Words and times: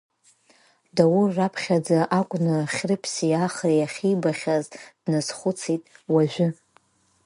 Даур 0.95 1.29
раԥхьаӡа 1.37 1.99
акәны 2.19 2.55
Хьрыԥси 2.73 3.33
Ахреи 3.45 3.85
ахьибахьаз 3.85 4.65
дназхәыцит 5.03 5.81
уажәы. 6.13 6.47